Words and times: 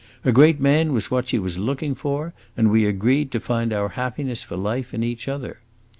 A 0.25 0.31
great 0.31 0.59
man 0.59 0.93
was 0.93 1.11
what 1.11 1.27
she 1.27 1.37
was 1.37 1.59
looking 1.59 1.93
for, 1.93 2.33
and 2.57 2.71
we 2.71 2.87
agreed 2.87 3.31
to 3.33 3.39
find 3.39 3.71
our 3.71 3.89
happiness 3.89 4.41
for 4.41 4.57
life 4.57 4.95
in 4.95 5.03
each 5.03 5.27
other. 5.27 5.59